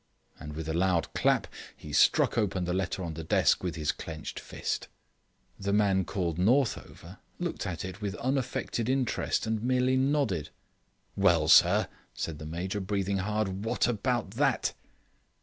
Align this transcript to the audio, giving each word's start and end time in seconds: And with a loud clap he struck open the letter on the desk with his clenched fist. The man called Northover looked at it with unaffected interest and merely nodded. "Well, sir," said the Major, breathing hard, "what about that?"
And 0.39 0.53
with 0.53 0.67
a 0.67 0.73
loud 0.73 1.13
clap 1.13 1.45
he 1.77 1.93
struck 1.93 2.35
open 2.35 2.65
the 2.65 2.73
letter 2.73 3.03
on 3.03 3.13
the 3.13 3.23
desk 3.23 3.61
with 3.63 3.75
his 3.75 3.91
clenched 3.91 4.39
fist. 4.39 4.87
The 5.59 5.71
man 5.71 6.05
called 6.05 6.39
Northover 6.39 7.19
looked 7.37 7.67
at 7.67 7.85
it 7.85 8.01
with 8.01 8.15
unaffected 8.15 8.89
interest 8.89 9.45
and 9.45 9.61
merely 9.61 9.97
nodded. 9.97 10.49
"Well, 11.15 11.47
sir," 11.47 11.87
said 12.15 12.39
the 12.39 12.47
Major, 12.47 12.79
breathing 12.79 13.19
hard, 13.19 13.63
"what 13.63 13.87
about 13.87 14.31
that?" 14.31 14.73